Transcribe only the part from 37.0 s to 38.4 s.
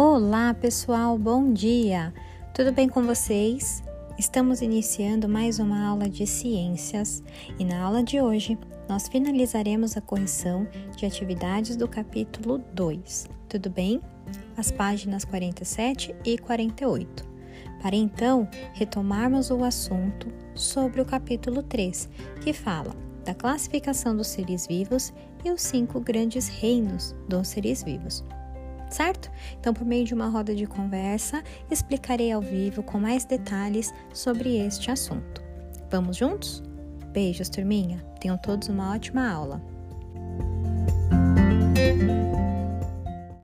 Beijos, turminha. Tenham